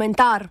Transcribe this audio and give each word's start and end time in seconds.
komentar. 0.00 0.48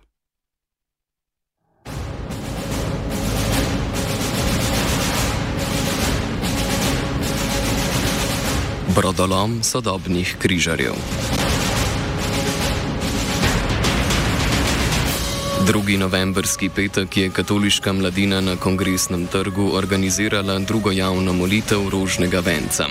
Brodolom 8.94 9.62
sodobnih 9.62 10.36
križarjev. 10.38 10.94
Drugi 15.70 15.96
novembrski 15.96 16.68
petek 16.68 17.16
je 17.16 17.30
katoliška 17.30 17.92
mladina 17.92 18.40
na 18.40 18.56
kongresnem 18.56 19.26
trgu 19.26 19.70
organizirala 19.72 20.58
drugo 20.58 20.90
javno 20.90 21.32
molitev 21.32 21.88
rožnega 21.88 22.40
venca. 22.40 22.86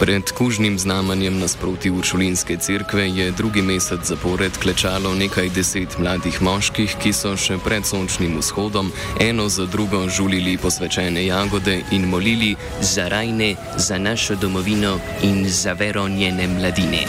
Pred 0.00 0.30
kužnim 0.32 0.78
znamenjem 0.78 1.38
nasproti 1.38 1.90
Uršulinske 1.90 2.56
cerkve 2.56 3.08
je 3.08 3.30
drugi 3.30 3.62
mesec 3.62 4.04
zapored 4.04 4.58
klečalo 4.62 5.14
nekaj 5.14 5.48
deset 5.48 5.98
mladih 5.98 6.42
moških, 6.42 6.94
ki 7.02 7.12
so 7.12 7.34
še 7.36 7.58
pred 7.64 7.86
sončnim 7.86 8.38
vzhodom 8.38 8.92
eno 9.20 9.48
za 9.48 9.66
drugo 9.66 10.08
žulili 10.08 10.54
posvečene 10.62 11.26
jagode 11.26 11.80
in 11.90 12.06
molili 12.06 12.54
za 12.80 13.08
rajne, 13.08 13.56
za 13.76 13.98
našo 13.98 14.34
domovino 14.34 15.00
in 15.22 15.48
za 15.50 15.72
vero 15.72 16.08
njene 16.08 16.46
mladine. 16.46 17.02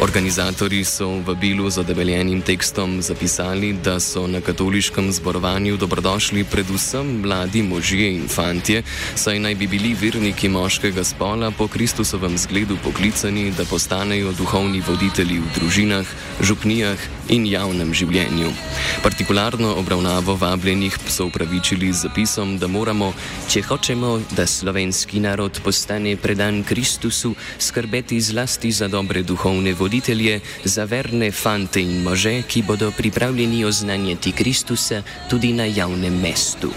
Organizatori 0.00 0.80
so 0.80 1.20
v 1.20 1.28
vabilu 1.28 1.68
z 1.70 1.84
odebeljenim 1.84 2.40
tekstom 2.40 3.02
zapisali, 3.02 3.72
da 3.84 4.00
so 4.00 4.24
na 4.26 4.40
katoliškem 4.40 5.12
zborovanju 5.12 5.76
dobrodošli 5.76 6.44
predvsem 6.44 7.20
mladi 7.20 7.62
možje 7.62 8.08
in 8.16 8.24
fantje, 8.28 8.82
saj 9.14 9.38
naj 9.38 9.54
bi 9.54 9.66
bili 9.66 9.92
verniki 10.00 10.48
moškega 10.48 11.04
spola 11.04 11.50
po 11.50 11.68
Kristusovem 11.68 12.38
zgledu 12.38 12.78
poklicani, 12.84 13.52
da 13.52 13.68
postanejo 13.68 14.32
duhovni 14.32 14.80
voditelji 14.88 15.38
v 15.38 15.52
družinah, 15.54 16.06
župnijah 16.40 16.98
in 17.30 17.46
javnem 17.46 17.92
življenju. 17.94 18.50
Partikularno 19.02 19.74
obravnavo 19.80 20.34
vabljenih 20.40 20.96
so 21.08 21.28
upravičili 21.30 21.92
z 21.92 22.06
zapisom, 22.06 22.56
da 22.58 22.66
moramo, 22.66 23.12
če 23.48 23.62
hočemo, 23.68 24.16
da 24.36 24.46
slovenski 24.46 25.20
narod 25.20 25.60
postane 25.64 26.16
predan 26.16 26.62
Kristusu, 26.64 27.34
skrbeti 27.58 28.20
zlasti 28.20 28.72
za 28.72 28.88
dobre 28.88 29.22
duhovne 29.22 29.74
voditelje 29.74 30.40
za 30.64 30.84
verne 30.84 31.30
fante 31.30 31.82
in 31.82 32.02
može, 32.02 32.42
ki 32.42 32.62
bodo 32.66 32.90
pripravljeni 32.90 33.64
oznanjati 33.64 34.32
Kristusa 34.32 35.02
tudi 35.30 35.52
na 35.52 35.64
javnem 35.64 36.20
mestu. 36.20 36.74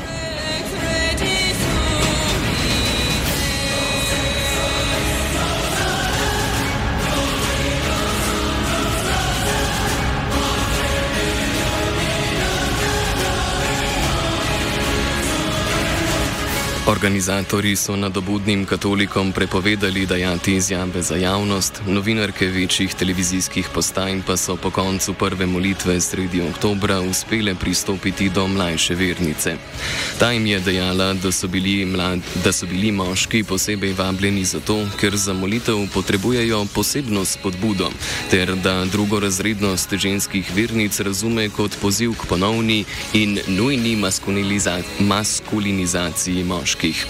Organizatori 16.93 17.75
so 17.75 17.95
nadobudnim 17.95 18.65
katolikom 18.65 19.31
prepovedali 19.31 20.05
dajati 20.05 20.55
izjave 20.55 21.01
za 21.01 21.15
javnost, 21.15 21.81
novinarke 21.87 22.47
večjih 22.47 22.93
televizijskih 22.93 23.69
postaj 23.73 24.21
pa 24.27 24.37
so 24.37 24.55
po 24.55 24.69
koncu 24.69 25.13
prve 25.13 25.45
molitve 25.45 26.01
sredi 26.01 26.41
oktobra 26.41 26.99
uspele 27.01 27.55
pristopiti 27.55 28.29
do 28.29 28.47
mlajše 28.47 28.95
vernice. 28.95 29.55
Ta 30.19 30.31
jim 30.31 30.45
je 30.45 30.59
dejala, 30.59 31.13
da 31.13 31.31
so 31.31 31.47
bili, 31.47 31.85
mlad, 31.85 32.19
da 32.43 32.51
so 32.51 32.65
bili 32.65 32.91
moški 32.91 33.43
posebej 33.43 33.93
vabljeni 33.93 34.45
zato, 34.45 34.77
ker 34.99 35.17
za 35.17 35.33
molitev 35.33 35.87
potrebujejo 35.93 36.65
posebno 36.75 37.25
spodbudo, 37.25 37.89
ter 38.31 38.55
da 38.55 38.85
drugorazrednost 38.85 39.93
ženskih 39.93 40.51
vernic 40.55 40.99
razume 40.99 41.49
kot 41.49 41.71
poziv 41.81 42.13
k 42.21 42.25
ponovni 42.29 42.85
in 43.13 43.39
nujni 43.47 43.97
maskulinizaciji 44.99 46.43
moških 46.43 46.82
moških. 46.83 47.05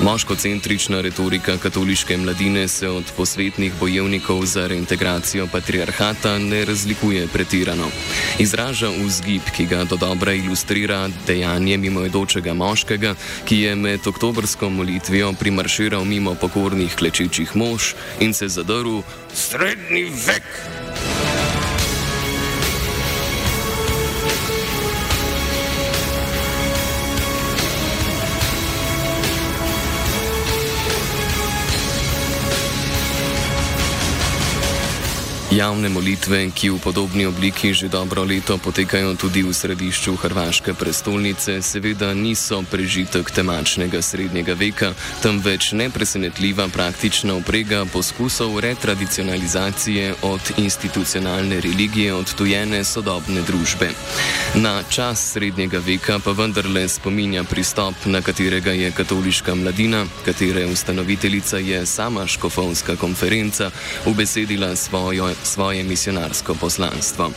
Moškocentrična 0.00 1.00
retorika 1.00 1.58
katoliške 1.58 2.16
mladine 2.16 2.68
se 2.68 2.88
od 2.88 3.04
posvetnih 3.16 3.72
bojevnikov 3.80 4.46
za 4.46 4.66
reintegracijo 4.66 5.46
patriarhata 5.46 6.38
ne 6.38 6.64
razlikuje 6.64 7.26
pretirano. 7.26 7.90
Izraža 8.38 8.88
vzgib, 8.88 9.42
ki 9.56 9.66
ga 9.66 9.84
do 9.84 9.96
dobra 9.96 10.32
ilustrira 10.32 11.08
dejanje 11.26 11.76
mimoidočega 11.76 12.54
moškega, 12.54 13.14
ki 13.44 13.60
je 13.60 13.76
med 13.76 14.06
oktobrsko 14.06 14.70
molitvijo 14.70 15.32
primarširal 15.32 16.04
mimo 16.04 16.34
pokornih 16.34 16.94
klečečih 16.94 17.56
mož 17.56 17.94
in 18.20 18.34
se 18.34 18.48
zadrl 18.48 19.02
srednji 19.34 20.04
vek. 20.26 20.87
Javne 35.48 35.88
molitve, 35.88 36.50
ki 36.52 36.76
v 36.76 36.76
podobni 36.76 37.24
obliki 37.24 37.72
že 37.72 37.88
dobro 37.88 38.20
leto 38.20 38.60
potekajo 38.60 39.16
tudi 39.16 39.40
v 39.40 39.48
središču 39.48 40.20
Hrvaške 40.20 40.76
prestolnice, 40.76 41.64
seveda 41.64 42.12
niso 42.12 42.60
prežitek 42.68 43.32
temačnega 43.32 43.96
srednjega 44.04 44.52
veka, 44.52 44.92
temveč 45.24 45.72
nepresenetljiva 45.72 46.68
praktična 46.68 47.32
uprega 47.40 47.88
poskusov 47.88 48.60
retradicionalizacije 48.60 50.20
od 50.28 50.60
institucionalne 50.60 51.64
religije 51.64 52.12
odtujene 52.12 52.84
sodobne 52.84 53.40
družbe. 53.40 53.88
Na 54.60 54.84
čas 54.84 55.32
srednjega 55.32 55.80
veka 55.80 56.20
pa 56.20 56.36
vendarle 56.36 56.84
spominja 56.92 57.48
pristop, 57.48 57.96
na 58.04 58.20
katerega 58.20 58.76
je 58.76 58.92
katoliška 58.92 59.56
mladina, 59.56 60.04
katere 60.28 60.68
ustanoviteljica 60.68 61.56
je 61.56 61.86
sama 61.86 62.26
škofovska 62.26 63.00
konferenca, 63.00 63.72
ubesedila 64.04 64.76
svojo 64.76 65.37
svoje 65.42 65.84
misionarsko 65.84 66.54
poslanstvo. 66.54 67.30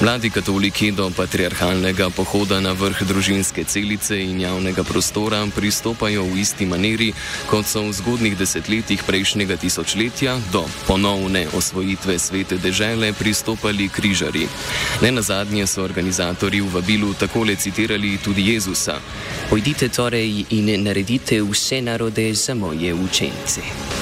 Mladi 0.00 0.30
katoliki 0.30 0.90
do 0.90 1.10
patriarhalnega 1.16 2.10
pohoda 2.10 2.60
na 2.60 2.72
vrh 2.72 3.02
družinske 3.02 3.64
celice 3.64 4.18
in 4.22 4.40
javnega 4.40 4.84
prostora 4.84 5.46
pristopajo 5.54 6.24
v 6.24 6.40
isti 6.40 6.66
maniri, 6.66 7.12
kot 7.50 7.66
so 7.66 7.82
v 7.82 7.92
zgodnih 7.92 8.36
desetletjih 8.38 9.02
prejšnjega 9.06 9.56
tisočletja 9.56 10.36
do 10.52 10.64
ponovne 10.86 11.46
osvojitve 11.54 12.18
svete 12.18 12.58
dežele 12.58 13.12
pristopali 13.12 13.88
križari. 13.88 14.48
Ne 15.02 15.12
na 15.12 15.22
zadnje 15.22 15.66
so 15.66 15.84
organizatori 15.84 16.60
v 16.60 16.74
vabilu 16.74 17.14
takole 17.14 17.56
citirali 17.56 18.18
tudi 18.18 18.52
Jezusa: 18.52 18.98
Pojdite 19.50 19.88
torej 19.88 20.44
in 20.50 20.82
naredite 20.82 21.42
vse 21.42 21.82
narode 21.82 22.34
za 22.34 22.54
moje 22.54 22.94
učence. 22.94 24.01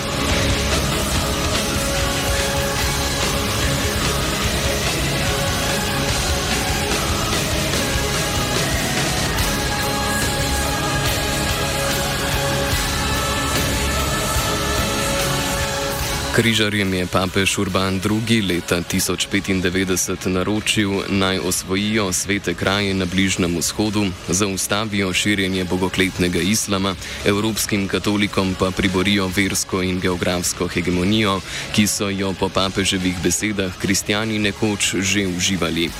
Križarjem 16.40 16.88
je 16.94 17.04
papež 17.04 17.58
Urban 17.60 18.00
II. 18.00 18.40
leta 18.40 18.80
1095 18.80 20.24
naročil 20.32 21.04
naj 21.12 21.36
osvojijo 21.38 22.12
svete 22.12 22.54
kraje 22.56 22.94
na 22.96 23.04
Bližnjem 23.04 23.60
vzhodu, 23.60 24.08
zaustavijo 24.28 25.12
širjenje 25.12 25.64
bogokletnega 25.64 26.40
islama, 26.40 26.94
evropskim 27.28 27.84
katolikom 27.88 28.56
pa 28.56 28.70
priborijo 28.70 29.28
versko 29.28 29.82
in 29.82 30.00
geografsko 30.00 30.64
hegemonijo, 30.68 31.40
ki 31.76 31.84
so 31.86 32.08
jo 32.08 32.32
po 32.32 32.48
papeževih 32.48 33.20
besedah 33.20 33.76
kristijani 33.76 34.38
nekoč 34.38 34.96
že 34.96 35.26
uživali. 35.28 35.90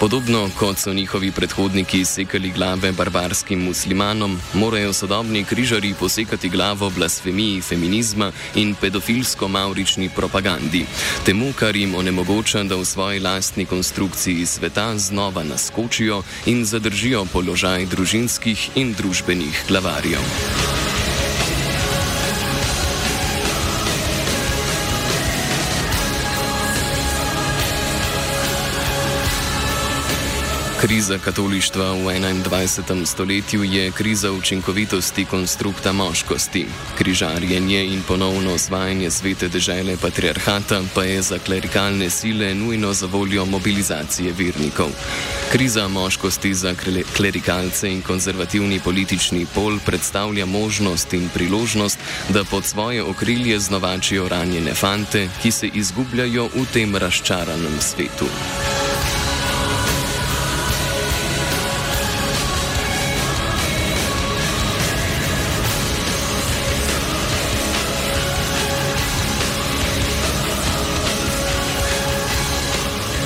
Podobno 0.00 0.50
kot 0.58 0.78
so 0.78 0.92
njihovi 0.92 1.32
predhodniki 1.32 2.04
sekali 2.04 2.52
glave 2.52 2.92
barbarskim 2.92 3.64
muslimanom, 3.64 4.36
morajo 4.54 4.92
sodobni 4.92 5.44
križari 5.44 5.94
posekati 6.00 6.48
glavo 6.48 6.90
blasfemiji 6.90 7.60
feminizma 7.60 8.32
in 8.54 8.74
pedofilsko 8.74 9.48
maurično 9.48 9.85
politični 9.86 10.08
propagandi, 10.08 10.84
temu, 11.24 11.52
kar 11.58 11.76
jim 11.76 11.94
onemogoča, 11.94 12.64
da 12.64 12.76
v 12.76 12.84
svoji 12.84 13.20
lastni 13.20 13.66
konstrukciji 13.66 14.46
sveta 14.46 14.98
znova 14.98 15.44
naskočijo 15.44 16.22
in 16.46 16.64
zadržijo 16.64 17.24
položaj 17.32 17.86
družinskih 17.86 18.70
in 18.74 18.94
družbenih 18.98 19.64
glavarjev. 19.68 20.85
Kriza 30.80 31.18
katolištva 31.18 31.92
v 31.92 31.96
21. 31.96 33.06
stoletju 33.06 33.64
je 33.64 33.92
kriza 33.92 34.32
učinkovitosti 34.32 35.24
konstrukta 35.24 35.92
moškosti. 35.92 36.66
Križarjenje 36.98 37.84
in 37.84 38.02
ponovno 38.08 38.54
osvajanje 38.54 39.10
svete 39.10 39.48
dežele 39.48 39.96
patriarhata 39.96 40.82
pa 40.94 41.04
je 41.04 41.22
za 41.22 41.38
klerikalne 41.38 42.10
sile 42.10 42.54
nujno 42.54 42.92
za 42.92 43.06
voljo 43.06 43.44
mobilizacije 43.44 44.32
vernikov. 44.32 44.90
Kriza 45.52 45.88
moškosti 45.88 46.54
za 46.54 46.74
klerikalce 47.16 47.92
in 47.92 48.02
konzervativni 48.02 48.80
politični 48.80 49.46
pol 49.54 49.78
predstavlja 49.86 50.46
možnost 50.46 51.12
in 51.12 51.28
priložnost, 51.34 51.98
da 52.28 52.44
pod 52.44 52.64
svoje 52.64 53.02
okrilje 53.02 53.58
znovačijo 53.60 54.28
ranjene 54.28 54.74
fante, 54.74 55.28
ki 55.42 55.50
se 55.50 55.66
izgubljajo 55.66 56.50
v 56.54 56.66
tem 56.72 56.96
razčaranem 56.96 57.80
svetu. 57.80 58.26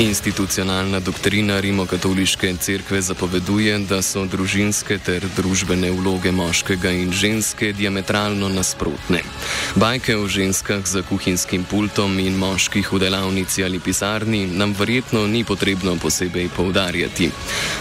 Institucionalna 0.01 1.01
doktrina 1.01 1.61
rimokatoliške 1.61 2.55
cerkve 2.61 3.03
zapoveduje, 3.03 3.79
da 3.85 3.99
so 4.03 4.23
družinske 4.25 4.97
ter 5.05 5.27
družbene 5.37 5.91
vloge 5.93 6.31
moškega 6.33 6.89
in 6.97 7.11
ženske 7.13 7.75
diametralno 7.77 8.49
nasprotne. 8.49 9.21
Bajke 9.77 10.17
o 10.17 10.25
ženskah 10.29 10.87
za 10.89 11.03
kuhinjskim 11.03 11.67
pultom 11.69 12.17
in 12.19 12.39
moških 12.41 12.89
v 12.93 13.01
delavnici 13.03 13.65
ali 13.65 13.81
pisarni 13.81 14.47
nam 14.47 14.73
verjetno 14.79 15.27
ni 15.27 15.45
potrebno 15.45 15.93
posebej 16.01 16.49
poudarjati. 16.57 17.29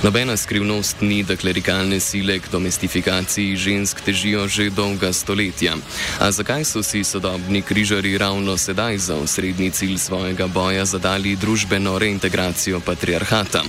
Nobena 0.04 0.38
skrivnost 0.38 1.02
ni, 1.02 1.24
da 1.24 1.40
klerikalne 1.40 2.02
sile 2.04 2.40
k 2.40 2.52
domestifikaciji 2.52 3.56
žensk 3.56 4.04
težijo 4.04 4.48
že 4.48 4.70
dolga 4.70 5.14
stoletja. 5.14 5.78
A 6.20 6.32
zakaj 6.32 6.68
so 6.68 6.84
si 6.84 7.04
sodobni 7.04 7.62
križari 7.62 8.18
ravno 8.18 8.58
sedaj 8.58 8.98
za 8.98 9.16
osrednji 9.16 9.72
cilj 9.72 9.98
svojega 9.98 10.48
boja 10.48 10.86
zadali 10.86 11.36
družbeno 11.40 11.96
rešitev? 11.96 12.09
Reintegracijo 12.10 12.80
patriarhata. 12.80 13.64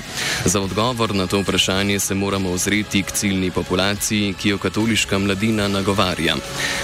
Za 0.45 0.61
odgovor 0.61 1.15
na 1.15 1.27
to 1.27 1.41
vprašanje 1.41 1.99
se 1.99 2.15
moramo 2.15 2.51
ozreti 2.51 3.03
k 3.03 3.13
ciljni 3.13 3.51
populaciji, 3.51 4.35
ki 4.35 4.49
jo 4.49 4.59
katoliška 4.59 5.19
mladina 5.19 5.69
nagovarja. 5.69 6.37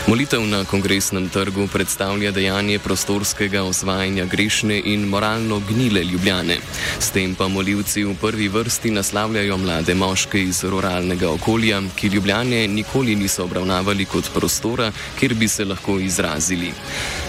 Molitev 0.06 0.40
na 0.46 0.64
kongresnem 0.64 1.28
trgu 1.28 1.68
predstavlja 1.72 2.30
dejanje 2.30 2.78
prostorskega 2.78 3.62
osvajanja 3.62 4.24
grešne 4.24 4.82
in 4.84 5.08
moralno 5.08 5.60
gnile 5.68 6.04
ljubljane. 6.04 6.58
S 7.00 7.10
tem 7.10 7.34
pa 7.34 7.48
molivci 7.48 8.04
v 8.04 8.14
prvi 8.20 8.48
vrsti 8.48 8.90
naslavljajo 8.90 9.56
mlade 9.56 9.94
moške 9.94 10.42
iz 10.42 10.64
ruralnega 10.64 11.30
okolja, 11.30 11.80
ki 11.96 12.06
ljubljane 12.08 12.68
nikoli 12.68 13.16
niso 13.16 13.44
obravnavali 13.44 14.04
kot 14.04 14.30
prostora, 14.34 14.92
kjer 15.18 15.34
bi 15.34 15.48
se 15.48 15.64
lahko 15.64 15.98
izrazili. 15.98 16.72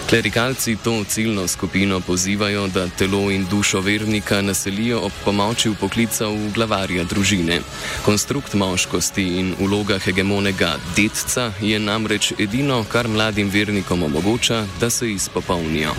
Klerikalci 0.10 0.78
to 0.84 1.04
ciljno 1.04 1.48
skupino 1.48 2.00
pozivajo, 2.00 2.68
da 2.68 2.88
telo 2.88 3.32
in 3.32 3.46
dušo 3.50 3.80
vernika 3.80 4.42
naselijo 4.42 5.00
ob 5.00 5.12
pomoči 5.26 5.72
poklica 5.80 6.28
v 6.28 6.52
glavarja 6.56 7.04
družine. 7.04 7.60
Konstrukt 8.06 8.54
moškosti 8.54 9.28
in 9.40 9.54
uloga 9.60 10.00
hegemonega 10.00 10.78
detca 10.96 11.52
je 11.62 11.80
namreč 11.80 12.32
edino, 12.40 12.86
kar 12.92 13.08
mladim 13.08 13.50
vernikom 13.50 14.04
omogoča, 14.04 14.66
da 14.80 14.90
se 14.90 15.12
izpopolnijo. 15.12 15.92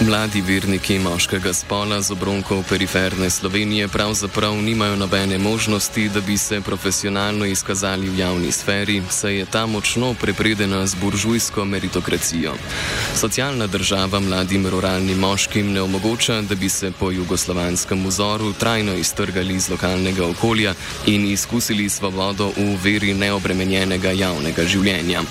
Mladi 0.00 0.40
verniki 0.40 0.98
moškega 0.98 1.52
spola 1.52 2.00
z 2.02 2.10
obronkov 2.10 2.64
periferne 2.68 3.30
Slovenije 3.30 3.88
pravzaprav 3.88 4.54
nimajo 4.54 4.96
nobene 4.96 5.38
možnosti, 5.38 6.08
da 6.08 6.20
bi 6.20 6.38
se 6.38 6.60
profesionalno 6.60 7.44
izkazali 7.46 8.08
v 8.08 8.18
javni 8.18 8.52
sferi, 8.52 9.02
saj 9.10 9.36
je 9.38 9.46
ta 9.46 9.66
močno 9.66 10.14
prepredena 10.14 10.86
z 10.86 10.94
buržujsko 10.94 11.64
meritokracijo. 11.64 12.54
Socialna 13.14 13.66
država 13.66 14.20
mladim 14.20 14.66
ruralnim 14.66 15.18
moškim 15.18 15.72
ne 15.72 15.82
omogoča, 15.82 16.42
da 16.42 16.54
bi 16.54 16.68
se 16.68 16.92
po 16.98 17.10
jugoslovanskem 17.10 18.06
vzoru 18.06 18.52
trajno 18.52 18.94
iztrgali 18.94 19.54
iz 19.54 19.70
lokalnega 19.70 20.26
okolja 20.26 20.74
in 21.06 21.30
izkusili 21.30 21.88
svobodo 21.88 22.50
v 22.56 22.76
veri 22.84 23.14
neobremenjenega 23.14 24.10
javnega 24.10 24.64
življenja. 24.64 25.22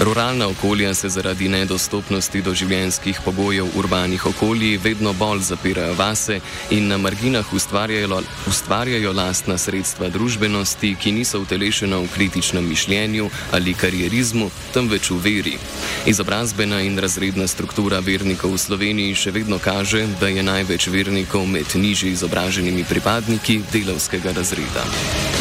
Ruralna 0.00 0.48
okolja 0.48 0.94
se 0.94 1.08
zaradi 1.08 1.48
nedostopnosti 1.48 2.42
do 2.42 2.54
življenjskih 2.54 3.20
pogojev 3.24 3.66
urbanih 3.74 4.10
urbanih 4.20 4.26
okolij 4.26 4.78
vedno 4.78 5.12
bolj 5.12 5.40
zapirajo 5.40 5.94
vase 5.94 6.40
in 6.70 6.88
na 6.88 6.98
marginah 6.98 7.52
ustvarjajo, 7.52 8.22
ustvarjajo 8.46 9.12
lastna 9.12 9.58
sredstva 9.58 10.08
družbenosti, 10.08 10.96
ki 11.00 11.12
niso 11.12 11.40
utelešena 11.40 11.96
v 11.96 12.08
kritičnem 12.14 12.68
mišljenju 12.68 13.30
ali 13.52 13.74
karierizmu, 13.74 14.50
temveč 14.72 15.10
v 15.10 15.16
veri. 15.16 15.58
Izobrazbena 16.06 16.80
in 16.80 16.98
razredna 16.98 17.46
struktura 17.46 18.00
vernikov 18.00 18.52
v 18.52 18.58
Sloveniji 18.58 19.14
še 19.14 19.30
vedno 19.30 19.58
kaže, 19.58 20.06
da 20.20 20.28
je 20.28 20.42
največ 20.42 20.88
vernikov 20.88 21.46
med 21.46 21.66
nižje 21.74 22.10
izobraženimi 22.10 22.84
pripadniki 22.84 23.62
delavskega 23.72 24.32
razreda. 24.32 25.39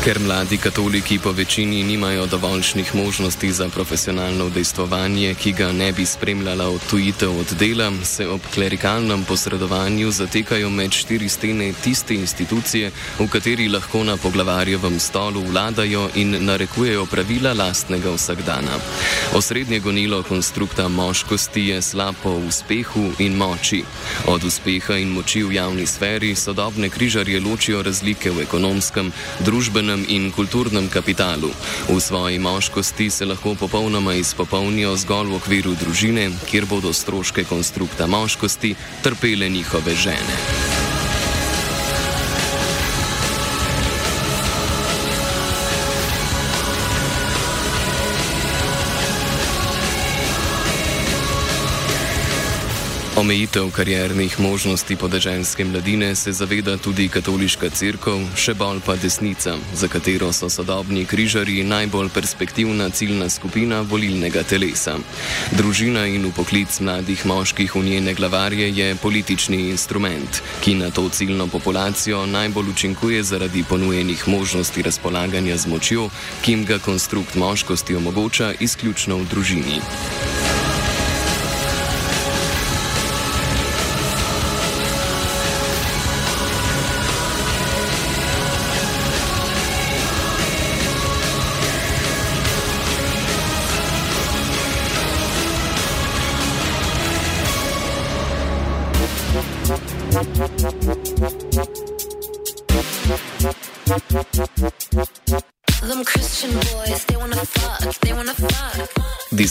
Ker 0.00 0.18
mladi 0.18 0.56
katoliki 0.56 1.18
po 1.18 1.32
večini 1.32 1.82
nimajo 1.82 2.26
dovoljšnih 2.26 2.94
možnosti 2.94 3.52
za 3.52 3.68
profesionalno 3.68 4.46
udejstvovanje, 4.46 5.34
ki 5.34 5.52
ga 5.52 5.72
ne 5.72 5.92
bi 5.92 6.06
spremljala 6.06 6.68
odtujitev 6.68 7.38
od 7.40 7.52
dela, 7.58 7.92
se 8.04 8.28
ob 8.28 8.40
klerikalnem 8.54 9.24
posredovanju 9.24 10.10
zatekajo 10.10 10.70
med 10.70 10.92
štiri 10.92 11.28
stene 11.28 11.72
tiste 11.84 12.14
institucije, 12.14 12.90
v 13.18 13.26
kateri 13.28 13.68
lahko 13.68 14.04
na 14.04 14.16
poglavarjevem 14.16 15.00
stolu 15.00 15.42
vladajo 15.50 16.08
in 16.14 16.36
narekujejo 16.44 17.06
pravila 17.06 17.52
lastnega 17.52 18.10
vsakdana. 18.10 18.80
Osrednje 19.34 19.80
gonilo 19.80 20.22
konstrukta 20.22 20.88
moškosti 20.88 21.66
je 21.66 21.82
slab 21.82 22.14
po 22.22 22.30
uspehu 22.30 23.10
in 23.18 23.36
moči. 23.36 23.84
Od 24.26 24.44
uspeha 24.44 24.96
in 24.96 25.08
moči 25.08 25.42
v 25.42 25.52
javni 25.52 25.86
sferi 25.86 26.34
sodobne 26.34 26.88
križarje 26.88 27.40
ločijo 27.40 27.82
razlike 27.82 28.30
v 28.30 28.40
ekonomskem, 28.48 29.12
družbenem, 29.44 29.89
družbenem 29.90 30.06
in 30.08 30.30
kulturnem 30.30 30.88
kapitalu. 30.88 31.50
V 31.88 32.00
svoji 32.00 32.38
moškosti 32.38 33.10
se 33.10 33.24
lahko 33.24 33.54
popolnoma 33.54 34.14
izpopolnijo 34.14 34.96
zgolj 34.96 35.30
v 35.30 35.34
okviru 35.36 35.74
družine, 35.74 36.30
kjer 36.46 36.66
bodo 36.66 36.92
stroške 36.92 37.44
konstrukta 37.44 38.06
moškosti 38.06 38.74
trpele 39.02 39.48
njihove 39.48 39.94
žene. 39.94 40.79
Omejitev 53.20 53.68
kariernih 53.70 54.40
možnosti 54.40 54.96
podeželske 54.96 55.64
mladine 55.64 56.14
se 56.16 56.32
zaveda 56.32 56.76
tudi 56.80 57.04
katoliška 57.12 57.68
crkva, 57.68 58.14
še 58.32 58.54
bolj 58.56 58.80
pa 58.86 58.94
desnica, 58.96 59.58
za 59.76 59.90
katero 59.92 60.30
so 60.32 60.48
sodobni 60.48 61.04
križari 61.04 61.58
najbolj 61.68 62.08
perspektivna 62.14 62.88
ciljna 62.88 63.28
skupina 63.28 63.82
volilnega 63.84 64.40
telesa. 64.48 64.96
Družina 65.52 66.06
in 66.08 66.24
upoklic 66.30 66.80
mladih 66.80 67.26
moških 67.28 67.76
v 67.76 67.84
njene 67.90 68.16
glavarje 68.16 68.72
je 68.72 68.96
politični 68.96 69.68
instrument, 69.68 70.40
ki 70.64 70.78
na 70.80 70.88
to 70.90 71.08
ciljno 71.12 71.46
populacijo 71.52 72.24
najbolj 72.26 72.72
učinkuje 72.72 73.22
zaradi 73.22 73.68
ponujenih 73.68 74.28
možnosti 74.28 74.82
razpolaganja 74.82 75.60
z 75.60 75.68
močjo, 75.68 76.08
ki 76.40 76.56
jim 76.56 76.64
ga 76.64 76.80
konstrukt 76.80 77.36
moškosti 77.36 78.00
omogoča 78.00 78.54
izključno 78.60 79.20
v 79.20 79.28
družini. 79.34 79.82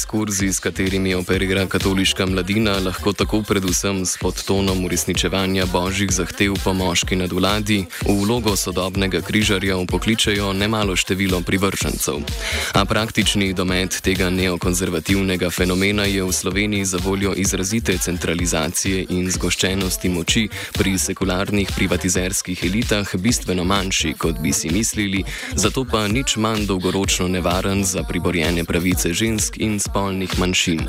Diskurzi, 0.10 0.54
s 0.54 0.60
katerimi 0.60 1.13
operira 1.13 1.68
katoliška 1.68 2.25
mladina, 2.25 2.80
lahko 2.80 3.13
tako 3.13 3.44
predvsem 3.44 4.06
s 4.06 4.18
podtonom 4.18 4.86
uresničevanja 4.86 5.66
božjih 5.66 6.12
zahtev 6.12 6.54
po 6.63 6.74
moški 6.74 7.16
nadvladi 7.16 7.86
v 8.01 8.13
vlogo 8.25 8.56
sodobnega 8.56 9.22
križarja 9.22 9.78
upokličajo 9.78 10.54
nemalo 10.54 10.96
število 10.96 11.42
privržencev. 11.42 12.25
A 12.74 12.86
praktični 12.86 13.54
domet 13.54 14.00
tega 14.01 14.30
neokonzervativnega 14.30 15.50
fenomena 15.50 16.04
je 16.04 16.24
v 16.24 16.34
Sloveniji 16.34 16.86
za 16.86 16.98
voljo 16.98 17.34
izrazite 17.38 17.98
centralizacije 17.98 19.06
in 19.10 19.30
zgoščenosti 19.32 20.10
moči 20.10 20.48
pri 20.74 20.98
sekularnih 20.98 21.70
privatizerskih 21.75 22.63
elitah 22.63 23.16
bistveno 23.16 23.63
manjši, 23.63 24.13
kot 24.18 24.42
bi 24.42 24.54
si 24.54 24.74
mislili, 24.74 25.24
zato 25.54 25.86
pa 25.86 26.08
nič 26.08 26.38
manj 26.38 26.66
dolgoročno 26.66 27.28
nevaren 27.28 27.86
za 27.86 28.04
priborjene 28.04 28.63
pravice 28.63 29.13
žensk 29.13 29.58
in 29.58 29.80
spolnih 30.00 30.39
manjšin. 30.39 30.88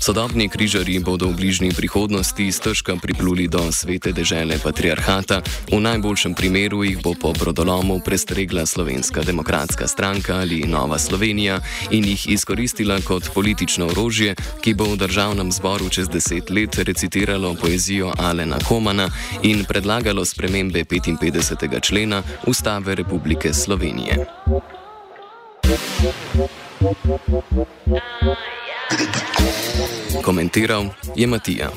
Sodobni 0.00 0.48
križari 0.48 0.96
bodo 0.98 1.28
v 1.28 1.36
bližnji 1.36 1.76
prihodnosti 1.76 2.52
stežka 2.52 2.96
pripluli 2.96 3.52
do 3.52 3.60
svete 3.68 4.16
dežele 4.16 4.56
patriarhata, 4.56 5.44
v 5.68 5.76
najboljšem 5.76 6.32
primeru 6.32 6.80
jih 6.80 6.96
bo 7.04 7.12
po 7.12 7.36
brodolomu 7.36 8.00
prestregla 8.00 8.64
Slovenska 8.64 9.20
demokratska 9.20 9.84
stranka 9.84 10.40
ali 10.40 10.64
Nova 10.64 10.96
Slovenija 10.96 11.60
in 11.92 12.08
jih 12.08 12.32
izkoristila 12.32 12.96
kot 13.04 13.28
politično 13.36 13.92
orožje, 13.92 14.32
ki 14.64 14.72
bo 14.72 14.88
v 14.88 15.04
državnem 15.04 15.52
zboru 15.52 15.92
čez 15.92 16.08
deset 16.08 16.48
let 16.48 16.80
recitiralo 16.80 17.52
poezijo 17.60 18.16
Alena 18.16 18.56
Komana 18.64 19.04
in 19.44 19.68
predlagalo 19.68 20.24
spremembe 20.24 20.88
55. 20.88 21.76
člena 21.84 22.22
Ustave 22.48 22.94
Republike 22.94 23.52
Slovenije. 23.52 24.24
Komentiral 30.22 30.84
je 31.16 31.26
Matija. 31.26 31.68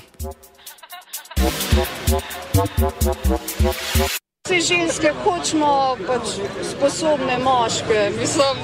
Vsi 4.45 4.61
ženske 4.61 5.13
hočemo 5.23 5.97
pač 6.07 6.21
sposobne 6.71 7.37
moške. 7.43 8.11
Mislim, 8.19 8.57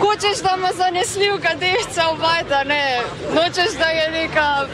hočeš, 0.00 0.42
da 0.42 0.54
ima 0.58 0.70
zanesljivka 0.76 1.54
devca 1.60 2.08
v 2.12 2.20
bajta, 2.20 2.64
ne. 2.64 3.00
Nočeš, 3.34 3.78
da 3.78 3.86
je 3.86 4.10
neka, 4.10 4.66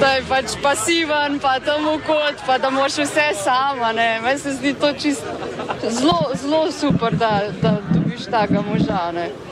da 0.00 0.12
je 0.12 0.22
pač 0.28 0.44
pasiven, 0.62 1.38
pa 1.38 1.58
tam 1.60 1.86
v 1.86 1.98
kot, 2.06 2.46
pa 2.46 2.58
da 2.58 2.70
moraš 2.70 2.98
vse 2.98 3.28
sama, 3.44 3.92
ne. 3.92 4.20
Meni 4.20 4.38
se 4.38 4.52
zdi 4.52 4.74
to 4.74 4.92
čisto 4.92 5.38
zelo, 5.88 6.20
zelo 6.34 6.72
super, 6.72 7.14
da, 7.14 7.42
da 7.62 7.78
dobiš 7.94 8.26
takega 8.30 8.62
moža, 8.62 9.12
ne. 9.12 9.45